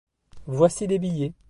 Voici 0.47 0.87
des 0.87 0.97
billets. 0.97 1.35